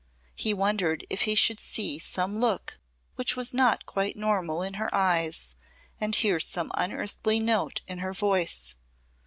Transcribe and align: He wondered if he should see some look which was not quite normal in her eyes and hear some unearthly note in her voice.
He 0.35 0.51
wondered 0.51 1.05
if 1.11 1.21
he 1.29 1.35
should 1.35 1.59
see 1.59 1.99
some 1.99 2.39
look 2.39 2.79
which 3.17 3.35
was 3.35 3.53
not 3.53 3.85
quite 3.85 4.17
normal 4.17 4.63
in 4.63 4.73
her 4.81 4.89
eyes 4.91 5.53
and 5.99 6.15
hear 6.15 6.39
some 6.39 6.71
unearthly 6.73 7.39
note 7.39 7.81
in 7.87 7.99
her 7.99 8.11
voice. 8.15 8.73